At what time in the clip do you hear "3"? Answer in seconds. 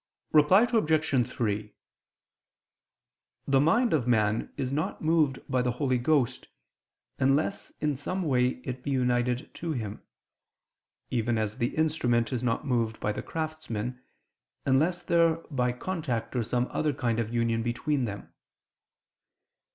1.29-1.75